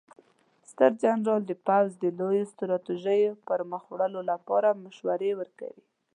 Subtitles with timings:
[0.69, 5.83] ستر جنرال د پوځ د لویو ستراتیژیو د پرمخ وړلو لپاره مشورې ورکوي.